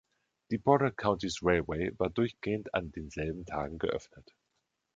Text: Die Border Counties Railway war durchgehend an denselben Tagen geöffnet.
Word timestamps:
Die 0.49 0.57
Border 0.57 0.89
Counties 0.89 1.41
Railway 1.43 1.91
war 1.99 2.09
durchgehend 2.09 2.73
an 2.73 2.91
denselben 2.91 3.45
Tagen 3.45 3.77
geöffnet. 3.77 4.33